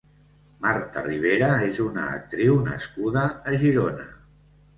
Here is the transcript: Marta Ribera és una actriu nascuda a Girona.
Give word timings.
Marta 0.61 1.03
Ribera 1.07 1.49
és 1.65 1.81
una 1.83 2.07
actriu 2.15 2.57
nascuda 2.69 3.27
a 3.53 3.55
Girona. 3.67 4.09